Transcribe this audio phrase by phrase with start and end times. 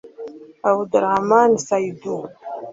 [0.69, 2.17] Abdourahamane Saïdou